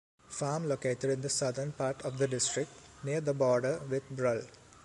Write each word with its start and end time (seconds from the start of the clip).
Farm 0.29 0.67
located 0.67 1.11
in 1.11 1.21
the 1.21 1.29
southern 1.29 1.73
part 1.73 2.01
of 2.01 2.17
the 2.17 2.27
district, 2.27 2.71
near 3.03 3.21
the 3.21 3.35
border 3.35 3.79
with 3.87 4.09
Brull. 4.09 4.41